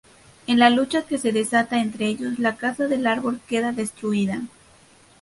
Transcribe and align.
En 0.47 0.57
la 0.57 0.71
lucha 0.71 1.03
que 1.03 1.19
se 1.19 1.31
desata 1.31 1.79
entre 1.79 2.07
ellos, 2.07 2.39
la 2.39 2.57
casa 2.57 2.87
del 2.87 3.05
árbol 3.05 3.39
queda 3.47 3.71
destruida. 3.71 4.41